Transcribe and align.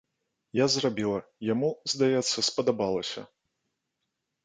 Я 0.59 0.65
зрабіла, 0.75 1.19
яму, 1.53 1.71
здаецца, 1.95 2.47
спадабалася. 2.51 3.29